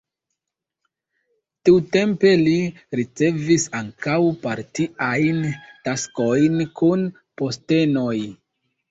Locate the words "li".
2.43-2.53